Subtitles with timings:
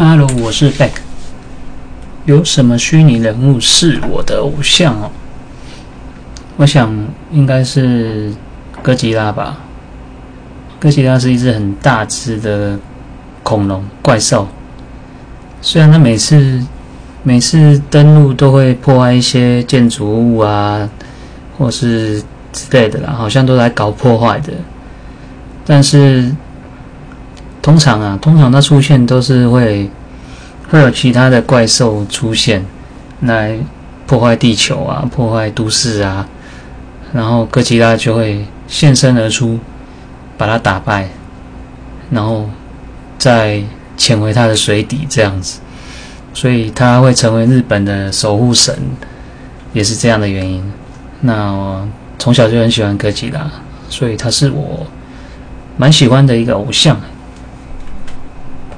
[0.00, 0.92] 哈喽我是 Beck。
[2.24, 5.10] 有什么虚拟人物是我的偶像哦？
[6.56, 6.90] 我想
[7.30, 8.32] 应该是
[8.82, 9.58] 哥吉拉吧。
[10.78, 12.78] 哥吉拉是一只很大只的
[13.42, 14.48] 恐龙怪兽，
[15.60, 16.64] 虽然它每次
[17.22, 20.88] 每次登陆都会破坏一些建筑物啊，
[21.58, 22.22] 或是
[22.54, 24.54] 之类的啦，好像都来搞破坏的，
[25.66, 26.34] 但是。
[27.62, 29.90] 通常啊，通常它出现都是会
[30.70, 32.64] 会有其他的怪兽出现
[33.20, 33.58] 来
[34.06, 36.26] 破坏地球啊，破坏都市啊，
[37.12, 39.58] 然后哥吉拉就会现身而出，
[40.38, 41.08] 把它打败，
[42.10, 42.48] 然后
[43.18, 43.62] 再
[43.96, 45.60] 潜回它的水底这样子，
[46.32, 48.74] 所以它会成为日本的守护神，
[49.72, 50.72] 也是这样的原因。
[51.20, 51.86] 那我
[52.18, 53.50] 从小就很喜欢哥吉拉，
[53.90, 54.86] 所以他是我
[55.76, 56.98] 蛮喜欢的一个偶像。